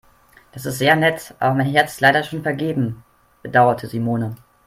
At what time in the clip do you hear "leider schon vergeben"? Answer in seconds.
2.01-3.03